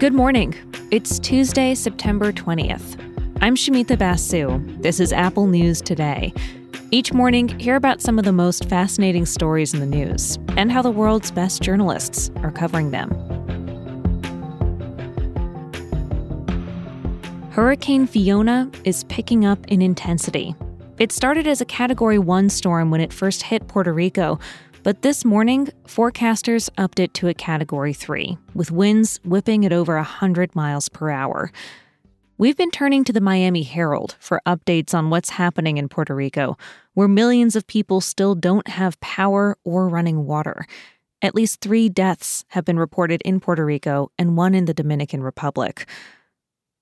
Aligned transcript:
Good 0.00 0.14
morning. 0.14 0.54
It's 0.90 1.18
Tuesday, 1.18 1.74
September 1.74 2.32
20th. 2.32 2.98
I'm 3.42 3.54
Shamita 3.54 3.98
Basu. 3.98 4.58
This 4.80 4.98
is 4.98 5.12
Apple 5.12 5.46
News 5.46 5.82
Today. 5.82 6.32
Each 6.90 7.12
morning, 7.12 7.48
hear 7.58 7.76
about 7.76 8.00
some 8.00 8.18
of 8.18 8.24
the 8.24 8.32
most 8.32 8.64
fascinating 8.64 9.26
stories 9.26 9.74
in 9.74 9.80
the 9.80 9.84
news 9.84 10.38
and 10.56 10.72
how 10.72 10.80
the 10.80 10.90
world's 10.90 11.30
best 11.30 11.60
journalists 11.60 12.30
are 12.36 12.50
covering 12.50 12.92
them. 12.92 13.10
Hurricane 17.50 18.06
Fiona 18.06 18.70
is 18.84 19.04
picking 19.04 19.44
up 19.44 19.66
in 19.66 19.82
intensity. 19.82 20.54
It 20.98 21.12
started 21.12 21.46
as 21.46 21.60
a 21.60 21.66
Category 21.66 22.18
1 22.18 22.48
storm 22.48 22.90
when 22.90 23.02
it 23.02 23.12
first 23.12 23.42
hit 23.42 23.68
Puerto 23.68 23.92
Rico, 23.92 24.38
but 24.82 25.02
this 25.02 25.24
morning, 25.24 25.68
forecasters 25.86 26.70
upped 26.78 26.98
it 26.98 27.12
to 27.14 27.28
a 27.28 27.34
Category 27.34 27.92
3, 27.92 28.38
with 28.54 28.70
winds 28.70 29.20
whipping 29.24 29.66
at 29.66 29.72
over 29.72 29.96
100 29.96 30.54
miles 30.54 30.88
per 30.88 31.10
hour. 31.10 31.52
We've 32.38 32.56
been 32.56 32.70
turning 32.70 33.04
to 33.04 33.12
the 33.12 33.20
Miami 33.20 33.62
Herald 33.62 34.16
for 34.18 34.40
updates 34.46 34.94
on 34.94 35.10
what's 35.10 35.30
happening 35.30 35.76
in 35.76 35.90
Puerto 35.90 36.14
Rico, 36.14 36.56
where 36.94 37.08
millions 37.08 37.54
of 37.54 37.66
people 37.66 38.00
still 38.00 38.34
don't 38.34 38.66
have 38.68 38.98
power 39.00 39.58
or 39.64 39.88
running 39.88 40.24
water. 40.24 40.66
At 41.20 41.34
least 41.34 41.60
three 41.60 41.90
deaths 41.90 42.46
have 42.48 42.64
been 42.64 42.78
reported 42.78 43.20
in 43.26 43.40
Puerto 43.40 43.64
Rico 43.64 44.10
and 44.18 44.38
one 44.38 44.54
in 44.54 44.64
the 44.64 44.72
Dominican 44.72 45.22
Republic. 45.22 45.86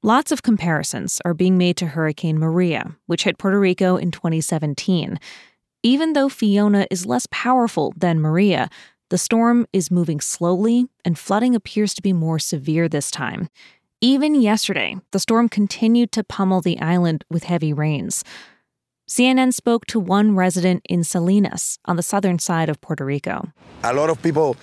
Lots 0.05 0.31
of 0.31 0.45
comparisons 0.45 1.21
are 1.25 1.35
being 1.35 1.59
made 1.59 1.77
to 1.79 1.87
Hurricane 1.87 2.39
Maria, 2.39 2.97
which 3.07 3.25
hit 3.25 3.37
Puerto 3.37 3.59
Rico 3.59 3.97
in 3.97 4.13
2017. 4.13 5.19
Even 5.85 6.13
though 6.13 6.29
Fiona 6.29 6.89
is 6.91 7.07
less 7.07 7.29
powerful 7.31 7.95
than 7.97 8.21
Maria, 8.21 8.69
the 9.11 9.19
storm 9.19 9.65
is 9.73 9.93
moving 9.93 10.21
slowly 10.21 10.87
and 11.05 11.17
flooding 11.17 11.55
appears 11.55 11.95
to 11.95 12.03
be 12.03 12.13
more 12.13 12.41
severe 12.41 12.89
this 12.89 13.13
time. 13.13 13.49
Even 14.01 14.35
yesterday, 14.35 14.97
the 15.13 15.21
storm 15.21 15.49
continued 15.49 16.11
to 16.13 16.25
pummel 16.25 16.61
the 16.61 16.81
island 16.81 17.25
with 17.31 17.45
heavy 17.45 17.73
rains. 17.73 18.25
CNN 19.09 19.55
spoke 19.55 19.87
to 19.87 20.01
one 20.01 20.35
resident 20.35 20.83
in 20.89 21.05
Salinas 21.05 21.79
on 21.85 21.97
the 21.97 22.03
southern 22.03 22.41
side 22.41 22.69
of 22.69 22.81
Puerto 22.81 23.05
Rico. 23.05 23.53
A 23.85 23.95
lot 23.95 24.11
of 24.11 24.21
people, 24.21 24.57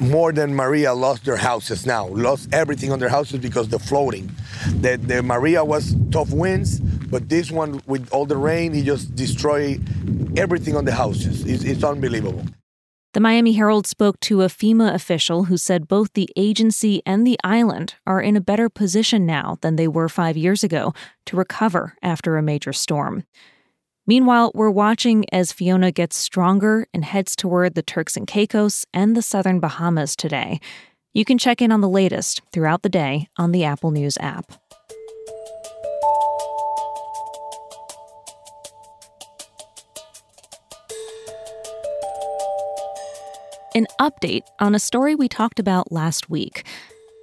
more 0.00 0.32
than 0.32 0.52
Maria, 0.52 0.92
lost 0.92 1.24
their 1.24 1.36
houses 1.36 1.86
now, 1.86 2.08
lost 2.08 2.52
everything 2.52 2.90
on 2.90 2.98
their 2.98 3.08
houses 3.08 3.38
because 3.38 3.68
the 3.68 3.78
floating. 3.78 4.30
The, 4.80 4.96
the 4.96 5.22
Maria 5.22 5.64
was 5.64 5.94
tough 6.10 6.30
winds, 6.32 6.80
but 7.10 7.28
this 7.28 7.50
one, 7.50 7.80
with 7.86 8.08
all 8.12 8.26
the 8.26 8.36
rain, 8.36 8.72
he 8.72 8.82
just 8.82 9.14
destroyed 9.14 9.82
everything 10.38 10.76
on 10.76 10.84
the 10.84 10.92
houses. 10.92 11.44
It's, 11.44 11.64
it's 11.64 11.84
unbelievable. 11.84 12.44
The 13.14 13.20
Miami 13.20 13.52
Herald 13.52 13.86
spoke 13.86 14.20
to 14.20 14.42
a 14.42 14.46
FEMA 14.48 14.92
official 14.92 15.44
who 15.44 15.56
said 15.56 15.88
both 15.88 16.12
the 16.12 16.28
agency 16.36 17.00
and 17.06 17.26
the 17.26 17.38
island 17.42 17.94
are 18.06 18.20
in 18.20 18.36
a 18.36 18.42
better 18.42 18.68
position 18.68 19.24
now 19.24 19.56
than 19.62 19.76
they 19.76 19.88
were 19.88 20.10
five 20.10 20.36
years 20.36 20.62
ago 20.62 20.92
to 21.24 21.36
recover 21.36 21.94
after 22.02 22.36
a 22.36 22.42
major 22.42 22.74
storm. 22.74 23.24
Meanwhile, 24.06 24.52
we're 24.54 24.70
watching 24.70 25.24
as 25.32 25.50
Fiona 25.50 25.92
gets 25.92 26.16
stronger 26.16 26.86
and 26.92 27.06
heads 27.06 27.34
toward 27.34 27.74
the 27.74 27.82
Turks 27.82 28.18
and 28.18 28.26
Caicos 28.26 28.84
and 28.92 29.16
the 29.16 29.22
southern 29.22 29.60
Bahamas 29.60 30.14
today. 30.14 30.60
You 31.14 31.24
can 31.24 31.38
check 31.38 31.62
in 31.62 31.72
on 31.72 31.80
the 31.80 31.88
latest 31.88 32.42
throughout 32.52 32.82
the 32.82 32.90
day 32.90 33.28
on 33.38 33.50
the 33.50 33.64
Apple 33.64 33.92
News 33.92 34.18
app. 34.20 34.52
An 43.76 43.86
update 44.00 44.44
on 44.58 44.74
a 44.74 44.78
story 44.78 45.14
we 45.14 45.28
talked 45.28 45.60
about 45.60 45.92
last 45.92 46.30
week. 46.30 46.64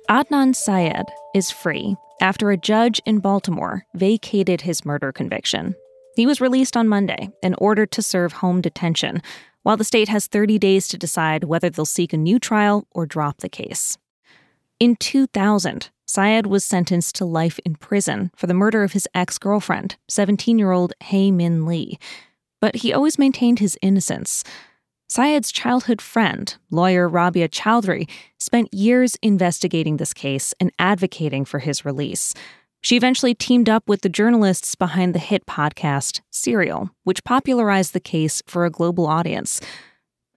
Adnan 0.07 0.55
Syed 0.55 1.07
is 1.33 1.49
free 1.49 1.95
after 2.21 2.51
a 2.51 2.57
judge 2.57 3.01
in 3.07 3.17
Baltimore 3.17 3.87
vacated 3.95 4.61
his 4.61 4.85
murder 4.85 5.11
conviction. 5.11 5.73
He 6.15 6.27
was 6.27 6.39
released 6.39 6.77
on 6.77 6.87
Monday 6.87 7.31
and 7.41 7.55
ordered 7.57 7.91
to 7.93 8.03
serve 8.03 8.33
home 8.33 8.61
detention, 8.61 9.23
while 9.63 9.77
the 9.77 9.83
state 9.83 10.09
has 10.09 10.27
30 10.27 10.59
days 10.59 10.87
to 10.89 10.97
decide 10.99 11.45
whether 11.45 11.71
they'll 11.71 11.85
seek 11.85 12.13
a 12.13 12.17
new 12.17 12.37
trial 12.37 12.85
or 12.91 13.07
drop 13.07 13.39
the 13.39 13.49
case. 13.49 13.97
In 14.79 14.95
2000, 14.97 15.89
Syed 16.05 16.45
was 16.45 16.63
sentenced 16.63 17.15
to 17.15 17.25
life 17.25 17.59
in 17.65 17.77
prison 17.77 18.29
for 18.35 18.45
the 18.45 18.53
murder 18.53 18.83
of 18.83 18.93
his 18.93 19.07
ex 19.15 19.39
girlfriend, 19.39 19.95
17 20.07 20.59
year 20.59 20.71
old 20.71 20.93
Hae 21.05 21.31
Min 21.31 21.65
Lee. 21.65 21.97
But 22.61 22.75
he 22.75 22.93
always 22.93 23.17
maintained 23.17 23.57
his 23.57 23.75
innocence. 23.81 24.43
Syed's 25.09 25.51
childhood 25.51 26.01
friend, 26.01 26.55
lawyer 26.71 27.07
Rabia 27.07 27.47
Chaudry, 27.47 28.09
spent 28.39 28.73
years 28.73 29.15
investigating 29.21 29.97
this 29.97 30.13
case 30.13 30.53
and 30.59 30.71
advocating 30.79 31.45
for 31.45 31.59
his 31.59 31.85
release. 31.85 32.33
She 32.81 32.97
eventually 32.97 33.33
teamed 33.35 33.69
up 33.69 33.87
with 33.87 34.01
the 34.01 34.09
journalists 34.09 34.75
behind 34.75 35.13
the 35.13 35.19
hit 35.19 35.45
podcast 35.45 36.21
Serial, 36.31 36.89
which 37.03 37.23
popularized 37.23 37.93
the 37.93 37.99
case 37.99 38.41
for 38.47 38.65
a 38.65 38.69
global 38.69 39.05
audience. 39.05 39.61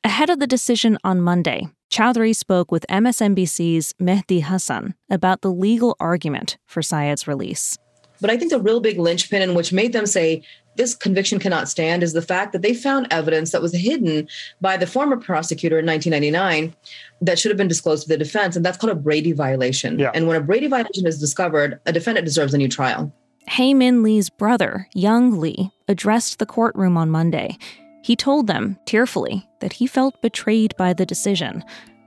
Ahead 0.04 0.30
of 0.30 0.38
the 0.38 0.46
decision 0.46 0.98
on 1.02 1.20
Monday, 1.20 1.68
Chaudry 1.90 2.34
spoke 2.34 2.70
with 2.70 2.86
MSNBC's 2.88 3.94
Mehdi 3.94 4.42
Hasan 4.42 4.94
about 5.10 5.40
the 5.40 5.50
legal 5.50 5.96
argument 5.98 6.58
for 6.66 6.82
Syed's 6.82 7.26
release. 7.26 7.78
But 8.20 8.30
I 8.30 8.36
think 8.36 8.50
the 8.50 8.60
real 8.60 8.80
big 8.80 8.98
linchpin 8.98 9.42
in 9.42 9.54
which 9.54 9.72
made 9.72 9.92
them 9.92 10.06
say 10.06 10.42
this 10.76 10.94
conviction 10.94 11.38
cannot 11.38 11.68
stand 11.68 12.02
is 12.02 12.12
the 12.12 12.22
fact 12.22 12.52
that 12.52 12.62
they 12.62 12.74
found 12.74 13.06
evidence 13.10 13.52
that 13.52 13.62
was 13.62 13.74
hidden 13.74 14.28
by 14.60 14.76
the 14.76 14.86
former 14.86 15.16
prosecutor 15.16 15.78
in 15.78 15.86
1999 15.86 16.74
that 17.20 17.38
should 17.38 17.50
have 17.50 17.56
been 17.56 17.68
disclosed 17.68 18.04
to 18.04 18.08
the 18.08 18.16
defense. 18.16 18.56
And 18.56 18.64
that's 18.64 18.76
called 18.76 18.92
a 18.92 18.96
Brady 18.96 19.32
violation. 19.32 19.98
Yeah. 19.98 20.10
And 20.14 20.26
when 20.26 20.36
a 20.36 20.40
Brady 20.40 20.68
violation 20.68 21.06
is 21.06 21.18
discovered, 21.18 21.80
a 21.86 21.92
defendant 21.92 22.24
deserves 22.24 22.54
a 22.54 22.58
new 22.58 22.68
trial. 22.68 23.12
Hae 23.48 23.74
Min 23.74 24.02
Lee's 24.02 24.28
brother, 24.28 24.88
Young 24.94 25.38
Lee, 25.38 25.70
addressed 25.88 26.38
the 26.38 26.46
courtroom 26.46 26.96
on 26.96 27.10
Monday. 27.10 27.56
He 28.02 28.16
told 28.16 28.46
them, 28.46 28.78
tearfully, 28.86 29.48
that 29.60 29.72
he 29.72 29.86
felt 29.86 30.20
betrayed 30.22 30.76
by 30.76 30.92
the 30.92 31.06
decision. 31.06 31.64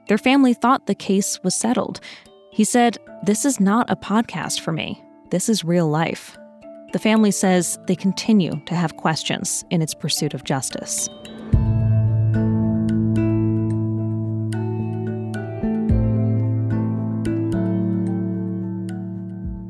Their 0.08 0.18
family 0.18 0.54
thought 0.54 0.88
the 0.88 0.96
case 0.96 1.40
was 1.44 1.56
settled. 1.56 2.00
He 2.52 2.64
said, 2.64 2.98
This 3.24 3.46
is 3.46 3.60
not 3.60 3.90
a 3.90 3.96
podcast 3.96 4.60
for 4.62 4.72
me. 4.72 5.04
This 5.30 5.50
is 5.50 5.64
real 5.64 5.88
life. 5.88 6.38
The 6.92 7.00
family 7.00 7.30
says 7.30 7.78
they 7.86 7.96
continue 7.96 8.60
to 8.66 8.74
have 8.74 8.98
questions 8.98 9.64
in 9.70 9.82
its 9.82 9.94
pursuit 9.94 10.34
of 10.34 10.44
justice. 10.44 11.08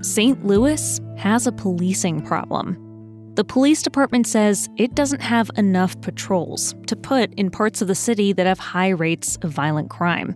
St. 0.02 0.46
Louis 0.46 1.00
has 1.18 1.46
a 1.46 1.52
policing 1.52 2.22
problem. 2.22 2.86
The 3.36 3.44
police 3.44 3.82
department 3.82 4.26
says 4.26 4.70
it 4.78 4.96
doesn't 4.96 5.22
have 5.22 5.52
enough 5.58 6.00
patrols 6.02 6.74
to 6.88 6.96
put 6.96 7.34
in 7.36 7.52
parts 7.52 7.82
of 7.82 7.88
the 7.88 7.96
city 7.96 8.34
that 8.34 8.46
have 8.46 8.60
high 8.60 8.90
rates 8.90 9.38
of 9.42 9.52
violent 9.52 9.90
crime. 9.90 10.36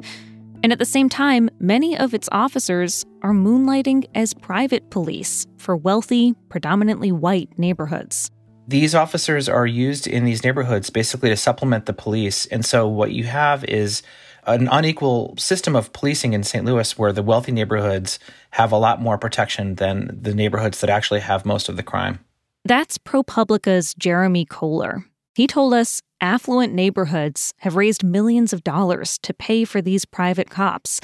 And 0.63 0.71
at 0.71 0.79
the 0.79 0.85
same 0.85 1.09
time, 1.09 1.49
many 1.59 1.97
of 1.97 2.13
its 2.13 2.29
officers 2.31 3.05
are 3.21 3.33
moonlighting 3.33 4.05
as 4.15 4.33
private 4.33 4.89
police 4.89 5.45
for 5.57 5.75
wealthy, 5.75 6.33
predominantly 6.47 7.11
white 7.11 7.49
neighborhoods. 7.59 8.31
These 8.65 8.95
officers 8.95 9.49
are 9.49 9.67
used 9.67 10.07
in 10.07 10.23
these 10.23 10.41
neighborhoods 10.41 10.89
basically 10.89 11.27
to 11.29 11.35
supplement 11.35 11.85
the 11.85 11.91
police. 11.91 12.45
And 12.45 12.63
so 12.63 12.87
what 12.87 13.11
you 13.11 13.25
have 13.25 13.65
is 13.65 14.03
an 14.45 14.69
unequal 14.71 15.35
system 15.37 15.75
of 15.75 15.91
policing 15.91 16.31
in 16.31 16.43
St. 16.43 16.63
Louis 16.63 16.97
where 16.97 17.11
the 17.11 17.23
wealthy 17.23 17.51
neighborhoods 17.51 18.17
have 18.51 18.71
a 18.71 18.77
lot 18.77 19.01
more 19.01 19.17
protection 19.17 19.75
than 19.75 20.17
the 20.21 20.33
neighborhoods 20.33 20.79
that 20.79 20.89
actually 20.89 21.19
have 21.19 21.45
most 21.45 21.67
of 21.67 21.75
the 21.75 21.83
crime. 21.83 22.19
That's 22.63 22.97
ProPublica's 22.97 23.93
Jeremy 23.95 24.45
Kohler. 24.45 25.03
He 25.35 25.45
told 25.45 25.73
us 25.73 26.01
affluent 26.23 26.73
neighborhoods 26.73 27.53
have 27.57 27.75
raised 27.75 28.03
millions 28.03 28.53
of 28.53 28.63
dollars 28.63 29.17
to 29.19 29.33
pay 29.33 29.65
for 29.65 29.81
these 29.81 30.05
private 30.05 30.49
cops. 30.49 31.01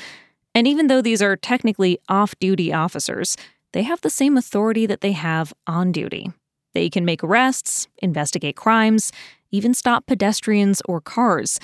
And 0.56 0.66
even 0.66 0.88
though 0.88 1.02
these 1.02 1.22
are 1.22 1.36
technically 1.36 2.00
off 2.08 2.40
duty 2.40 2.72
officers, 2.74 3.36
they 3.74 3.84
have 3.84 4.00
the 4.02 4.10
same 4.10 4.38
authority 4.38 4.86
that 4.86 5.02
they 5.02 5.12
have 5.12 5.54
on 5.68 5.92
duty. 5.92 6.32
They 6.74 6.90
can 6.90 7.04
make 7.04 7.22
arrests, 7.22 7.88
investigate 7.98 8.56
crimes, 8.56 9.12
even 9.52 9.74
stop 9.74 10.06
pedestrians 10.06 10.82
or 10.88 11.02
cars. 11.02 11.60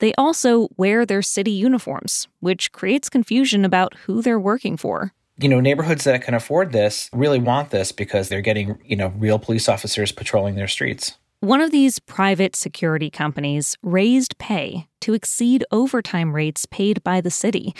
They 0.00 0.12
also 0.14 0.68
wear 0.76 1.06
their 1.06 1.22
city 1.22 1.52
uniforms, 1.52 2.26
which 2.40 2.72
creates 2.72 3.08
confusion 3.08 3.64
about 3.64 3.94
who 4.06 4.22
they're 4.22 4.40
working 4.40 4.76
for. 4.76 5.12
You 5.38 5.48
know, 5.48 5.60
neighborhoods 5.60 6.02
that 6.04 6.22
can 6.22 6.34
afford 6.34 6.72
this 6.72 7.08
really 7.12 7.38
want 7.38 7.70
this 7.70 7.92
because 7.92 8.28
they're 8.28 8.40
getting, 8.40 8.76
you 8.84 8.96
know, 8.96 9.12
real 9.16 9.38
police 9.38 9.68
officers 9.68 10.10
patrolling 10.10 10.56
their 10.56 10.66
streets. 10.66 11.16
One 11.40 11.60
of 11.60 11.70
these 11.70 12.00
private 12.00 12.56
security 12.56 13.10
companies 13.10 13.76
raised 13.80 14.38
pay 14.38 14.88
to 15.02 15.14
exceed 15.14 15.64
overtime 15.70 16.34
rates 16.34 16.66
paid 16.66 17.00
by 17.04 17.20
the 17.20 17.30
city. 17.30 17.76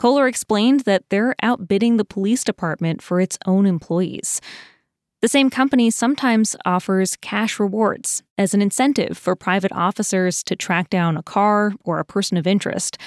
Kohler 0.00 0.26
explained 0.26 0.80
that 0.80 1.04
they're 1.08 1.36
outbidding 1.40 1.96
the 1.96 2.04
police 2.04 2.42
department 2.42 3.00
for 3.00 3.20
its 3.20 3.38
own 3.46 3.66
employees. 3.66 4.40
The 5.22 5.28
same 5.28 5.48
company 5.48 5.90
sometimes 5.90 6.56
offers 6.64 7.14
cash 7.14 7.60
rewards 7.60 8.24
as 8.36 8.52
an 8.52 8.62
incentive 8.62 9.16
for 9.16 9.36
private 9.36 9.72
officers 9.72 10.42
to 10.44 10.56
track 10.56 10.90
down 10.90 11.16
a 11.16 11.22
car 11.22 11.74
or 11.84 12.00
a 12.00 12.04
person 12.04 12.36
of 12.36 12.48
interest. 12.48 12.98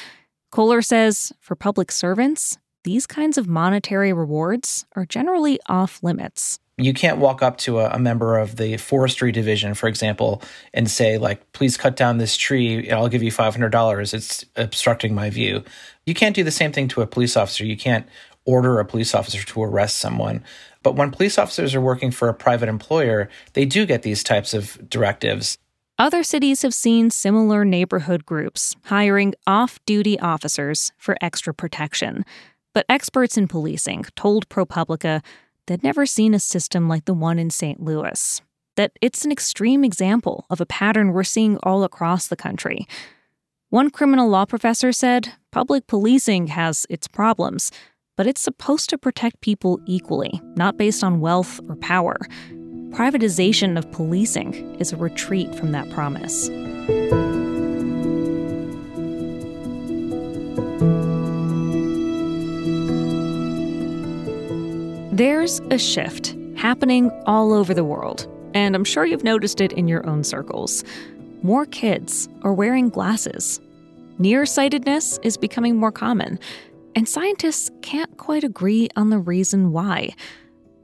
Kohler 0.52 0.82
says 0.82 1.34
for 1.42 1.56
public 1.56 1.92
servants, 1.92 2.58
these 2.86 3.06
kinds 3.06 3.38
of 3.38 3.48
monetary 3.48 4.14
rewards 4.14 4.86
are 4.96 5.06
generally 5.06 5.60
off 5.68 6.02
limits. 6.02 6.60
You 6.84 6.94
can't 6.94 7.18
walk 7.18 7.42
up 7.42 7.58
to 7.60 7.80
a, 7.80 7.92
a, 7.92 8.00
member 8.00 8.38
of 8.38 8.56
the 8.56 8.78
forestry 8.78 9.32
division, 9.32 9.74
for 9.74 9.88
example, 9.88 10.42
and 10.74 10.90
say, 10.90 11.18
like, 11.18 11.52
please 11.54 11.78
cut 11.78 11.96
down 11.96 12.18
this 12.18 12.36
tree 12.36 12.88
and 12.88 12.94
I'll 12.94 13.08
give 13.08 13.24
you 13.24 13.32
$500. 13.32 14.14
It's 14.14 14.46
obstructing 14.56 15.14
my 15.14 15.30
view. 15.30 15.64
You 16.06 16.14
can't 16.14 16.36
do 16.36 16.44
the 16.44 16.52
same 16.52 16.72
thing 16.72 16.88
to 16.90 17.02
a 17.02 17.08
police 17.08 17.38
officer. 17.38 17.66
You 17.66 17.78
can't 17.78 18.08
order 18.46 18.80
a 18.80 18.86
police 18.86 19.14
officer 19.14 19.44
to 19.44 19.64
arrest 19.64 19.98
someone. 19.98 20.44
But 20.84 20.96
when 20.96 21.12
police 21.12 21.38
officers 21.38 21.76
are 21.76 21.82
working 21.82 22.12
for 22.12 22.28
a 22.28 22.34
private 22.34 22.70
employer, 22.70 23.30
they 23.54 23.66
do 23.66 23.86
get 23.86 24.02
these 24.02 24.24
types 24.24 24.54
of 24.54 24.90
directives. 24.90 25.58
Other 26.00 26.24
cities 26.24 26.64
have 26.64 26.74
seen 26.74 27.12
similar 27.12 27.64
neighborhood 27.64 28.26
groups 28.26 28.76
hiring 28.86 29.36
off 29.46 29.80
duty 29.86 30.20
officers 30.20 30.92
for 30.98 31.16
extra 31.22 31.54
protection. 31.54 32.26
But 32.74 32.86
experts 32.90 33.38
in 33.38 33.48
policing 33.48 34.06
told 34.16 34.50
ProPublica 34.50 35.22
they'd 35.72 35.84
never 35.84 36.06
seen 36.06 36.34
a 36.34 36.40
system 36.40 36.88
like 36.90 37.06
the 37.06 37.14
one 37.14 37.40
in 37.40 37.50
St. 37.50 37.82
Louis, 37.82 38.42
that 38.76 38.92
it's 39.02 39.26
an 39.26 39.32
extreme 39.32 39.84
example 39.84 40.46
of 40.50 40.62
a 40.62 40.66
pattern 40.66 41.14
we're 41.14 41.24
seeing 41.24 41.58
all 41.64 41.84
across 41.84 42.28
the 42.28 42.36
country. 42.36 42.86
One 43.70 43.90
criminal 43.90 44.28
law 44.28 44.46
professor 44.46 44.92
said 44.92 45.32
public 45.52 45.88
policing 45.88 46.48
has 46.48 46.86
its 46.90 47.08
problems, 47.08 47.72
but 48.18 48.28
it's 48.28 48.42
supposed 48.42 48.90
to 48.90 48.98
protect 48.98 49.42
people 49.42 49.80
equally, 49.88 50.42
not 50.56 50.78
based 50.78 51.04
on 51.04 51.22
wealth 51.22 51.60
or 51.70 51.78
power 51.78 52.20
privatization 52.92 53.78
of 53.78 53.90
policing 53.92 54.54
is 54.80 54.92
a 54.92 54.98
retreat 54.98 55.56
from 55.56 55.72
that 55.72 55.90
promise. 55.92 56.50
There's 65.22 65.60
a 65.70 65.78
shift 65.78 66.36
happening 66.56 67.12
all 67.28 67.54
over 67.54 67.76
the 67.76 67.84
world, 67.84 68.28
and 68.56 68.74
I'm 68.74 68.84
sure 68.84 69.06
you've 69.06 69.24
noticed 69.24 69.62
it 69.62 69.72
in 69.72 69.88
your 69.88 70.04
own 70.10 70.24
circles. 70.24 70.84
More 71.44 71.68
kids 71.68 72.28
are 72.42 72.56
wearing 72.56 72.90
glasses. 72.90 73.62
Nearsightedness 74.18 75.20
is 75.22 75.38
becoming 75.38 75.78
more 75.78 75.92
common, 75.92 76.40
and 76.96 77.08
scientists 77.08 77.70
can't 77.84 78.18
quite 78.18 78.44
agree 78.44 78.90
on 78.96 79.12
the 79.12 79.20
reason 79.20 79.72
why. 79.72 80.16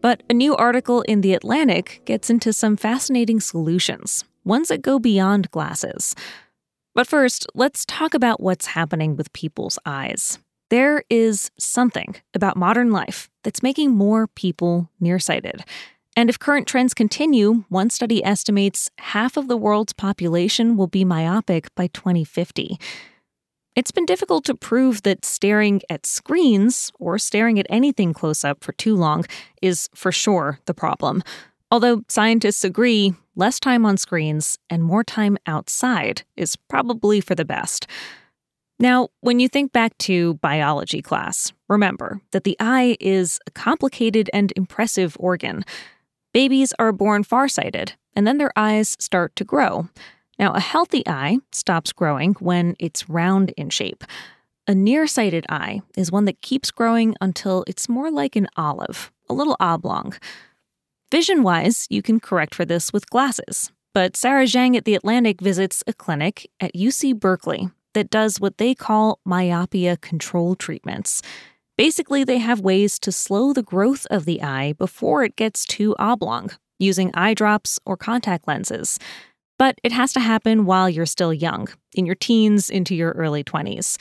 But 0.01 0.21
a 0.29 0.35
new 0.35 0.55
article 0.55 1.01
in 1.01 1.21
The 1.21 1.33
Atlantic 1.33 2.03
gets 2.05 2.29
into 2.29 2.53
some 2.53 2.77
fascinating 2.77 3.39
solutions, 3.39 4.23
ones 4.45 4.67
that 4.67 4.83
go 4.83 4.99
beyond 4.99 5.49
glasses. 5.49 6.13
But 6.93 7.07
first, 7.07 7.47
let's 7.55 7.87
talk 7.87 8.13
about 8.13 8.39
what's 8.39 8.67
happening 8.67 9.15
with 9.15 9.33
people's 9.33 9.79
eyes. 9.83 10.37
There 10.69 11.03
is 11.09 11.49
something 11.57 12.15
about 12.33 12.57
modern 12.57 12.91
life 12.91 13.29
that's 13.43 13.63
making 13.63 13.91
more 13.91 14.27
people 14.27 14.89
nearsighted. 14.99 15.63
And 16.17 16.29
if 16.29 16.39
current 16.39 16.67
trends 16.67 16.93
continue, 16.93 17.63
one 17.69 17.89
study 17.89 18.23
estimates 18.23 18.89
half 18.97 19.37
of 19.37 19.47
the 19.47 19.55
world's 19.55 19.93
population 19.93 20.75
will 20.75 20.87
be 20.87 21.05
myopic 21.05 21.73
by 21.75 21.87
2050. 21.87 22.77
It's 23.75 23.91
been 23.91 24.07
difficult 24.07 24.43
to 24.45 24.55
prove 24.55 25.03
that 25.03 25.23
staring 25.23 25.81
at 25.89 26.07
screens 26.07 26.91
or 26.99 27.19
staring 27.19 27.59
at 27.59 27.67
anything 27.69 28.11
close 28.11 28.43
up 28.43 28.63
for 28.63 28.71
too 28.73 28.95
long 28.95 29.25
is 29.61 29.87
for 29.93 30.11
sure 30.11 30.59
the 30.65 30.73
problem. 30.73 31.21
Although 31.69 32.01
scientists 32.09 32.63
agree 32.63 33.13
less 33.35 33.59
time 33.59 33.85
on 33.85 33.97
screens 33.97 34.57
and 34.69 34.83
more 34.83 35.03
time 35.03 35.37
outside 35.45 36.23
is 36.35 36.55
probably 36.55 37.21
for 37.21 37.35
the 37.35 37.45
best. 37.45 37.85
Now, 38.79 39.09
when 39.21 39.39
you 39.39 39.49
think 39.49 39.71
back 39.71 39.97
to 39.99 40.35
biology 40.35 41.01
class, 41.01 41.51
remember 41.67 42.21
that 42.31 42.43
the 42.43 42.55
eye 42.59 42.95
is 42.99 43.39
a 43.47 43.51
complicated 43.51 44.29
and 44.33 44.53
impressive 44.55 45.17
organ. 45.19 45.65
Babies 46.31 46.73
are 46.77 46.91
born 46.91 47.23
farsighted, 47.23 47.93
and 48.15 48.27
then 48.27 48.37
their 48.37 48.51
eyes 48.55 48.95
start 48.99 49.35
to 49.37 49.43
grow. 49.43 49.89
Now, 50.37 50.53
a 50.53 50.59
healthy 50.59 51.01
eye 51.07 51.39
stops 51.51 51.91
growing 51.91 52.33
when 52.35 52.75
it's 52.77 53.09
round 53.09 53.51
in 53.57 53.71
shape. 53.71 54.03
A 54.67 54.75
nearsighted 54.75 55.45
eye 55.49 55.81
is 55.95 56.11
one 56.11 56.25
that 56.25 56.41
keeps 56.41 56.69
growing 56.69 57.15
until 57.19 57.63
it's 57.65 57.89
more 57.89 58.11
like 58.11 58.35
an 58.35 58.47
olive, 58.57 59.11
a 59.27 59.33
little 59.33 59.57
oblong. 59.59 60.13
Vision 61.11 61.41
wise, 61.41 61.87
you 61.89 62.03
can 62.03 62.19
correct 62.19 62.53
for 62.53 62.65
this 62.65 62.93
with 62.93 63.09
glasses. 63.09 63.71
But 63.93 64.15
Sarah 64.15 64.43
Zhang 64.43 64.77
at 64.77 64.85
The 64.85 64.93
Atlantic 64.93 65.41
visits 65.41 65.83
a 65.87 65.93
clinic 65.93 66.47
at 66.59 66.75
UC 66.75 67.19
Berkeley 67.19 67.71
that 67.97 68.11
does 68.11 68.39
what 68.39 68.59
they 68.59 68.75
call 68.75 69.19
myopia 69.25 69.97
control 69.97 70.53
treatments. 70.53 71.23
Basically, 71.79 72.23
they 72.23 72.37
have 72.37 72.59
ways 72.59 72.99
to 72.99 73.11
slow 73.11 73.53
the 73.53 73.63
growth 73.63 74.05
of 74.11 74.25
the 74.25 74.43
eye 74.43 74.73
before 74.73 75.23
it 75.23 75.35
gets 75.35 75.65
too 75.65 75.95
oblong, 75.97 76.51
using 76.77 77.09
eye 77.15 77.33
drops 77.33 77.79
or 77.87 77.97
contact 77.97 78.47
lenses. 78.47 78.99
But 79.57 79.79
it 79.83 79.91
has 79.91 80.13
to 80.13 80.19
happen 80.19 80.65
while 80.65 80.87
you're 80.87 81.07
still 81.07 81.33
young, 81.33 81.69
in 81.95 82.05
your 82.05 82.13
teens 82.13 82.69
into 82.69 82.93
your 82.93 83.13
early 83.13 83.43
20s. 83.43 83.97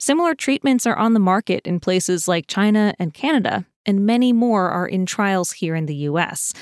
Similar 0.00 0.34
treatments 0.34 0.84
are 0.84 0.98
on 0.98 1.14
the 1.14 1.20
market 1.20 1.64
in 1.64 1.78
places 1.78 2.26
like 2.26 2.48
China 2.48 2.94
and 2.98 3.14
Canada, 3.14 3.64
and 3.86 4.04
many 4.04 4.32
more 4.32 4.70
are 4.70 4.88
in 4.88 5.06
trials 5.06 5.52
here 5.52 5.76
in 5.76 5.86
the 5.86 5.94
US. 6.10 6.52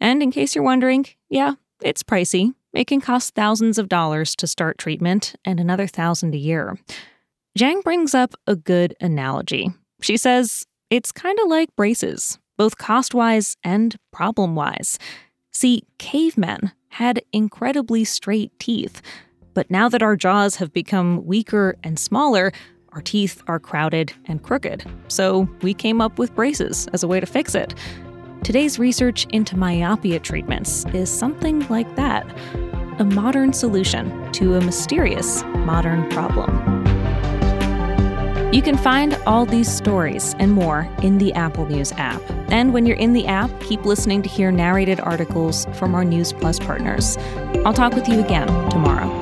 And 0.00 0.22
in 0.22 0.30
case 0.30 0.54
you're 0.54 0.64
wondering, 0.64 1.06
yeah, 1.30 1.54
it's 1.82 2.02
pricey. 2.02 2.54
It 2.72 2.86
can 2.86 3.00
cost 3.00 3.34
thousands 3.34 3.78
of 3.78 3.88
dollars 3.88 4.36
to 4.36 4.46
start 4.46 4.78
treatment 4.78 5.34
and 5.44 5.58
another 5.58 5.86
thousand 5.86 6.34
a 6.34 6.38
year. 6.38 6.78
Zhang 7.58 7.82
brings 7.82 8.14
up 8.14 8.34
a 8.46 8.54
good 8.54 8.94
analogy. 9.00 9.70
She 10.02 10.16
says 10.16 10.66
it's 10.88 11.12
kind 11.12 11.38
of 11.40 11.48
like 11.48 11.74
braces, 11.76 12.38
both 12.56 12.78
cost 12.78 13.14
wise 13.14 13.56
and 13.64 13.96
problem 14.12 14.54
wise. 14.54 14.98
See, 15.50 15.82
cavemen 15.98 16.72
had 16.90 17.22
incredibly 17.32 18.04
straight 18.04 18.56
teeth. 18.58 19.02
But 19.54 19.70
now 19.70 19.88
that 19.88 20.02
our 20.02 20.16
jaws 20.16 20.56
have 20.56 20.72
become 20.72 21.26
weaker 21.26 21.76
and 21.82 21.98
smaller, 21.98 22.52
our 22.92 23.02
teeth 23.02 23.42
are 23.46 23.58
crowded 23.58 24.12
and 24.26 24.42
crooked. 24.42 24.84
So 25.08 25.48
we 25.62 25.74
came 25.74 26.00
up 26.00 26.18
with 26.18 26.34
braces 26.34 26.88
as 26.92 27.02
a 27.02 27.08
way 27.08 27.20
to 27.20 27.26
fix 27.26 27.54
it. 27.54 27.74
Today's 28.42 28.78
research 28.78 29.26
into 29.26 29.56
myopia 29.56 30.18
treatments 30.18 30.86
is 30.94 31.10
something 31.10 31.60
like 31.68 31.94
that 31.96 32.26
a 32.98 33.04
modern 33.04 33.52
solution 33.52 34.32
to 34.32 34.56
a 34.56 34.60
mysterious 34.60 35.42
modern 35.44 36.08
problem. 36.10 36.50
You 38.52 38.62
can 38.62 38.76
find 38.76 39.14
all 39.26 39.46
these 39.46 39.70
stories 39.70 40.34
and 40.38 40.52
more 40.52 40.88
in 41.02 41.18
the 41.18 41.32
Apple 41.34 41.66
News 41.66 41.92
app. 41.92 42.20
And 42.50 42.72
when 42.72 42.84
you're 42.84 42.96
in 42.96 43.12
the 43.12 43.26
app, 43.26 43.50
keep 43.60 43.84
listening 43.84 44.22
to 44.22 44.28
hear 44.28 44.50
narrated 44.50 45.00
articles 45.00 45.66
from 45.74 45.94
our 45.94 46.04
News 46.04 46.32
Plus 46.32 46.58
partners. 46.58 47.16
I'll 47.64 47.74
talk 47.74 47.94
with 47.94 48.08
you 48.08 48.20
again 48.20 48.48
tomorrow. 48.70 49.19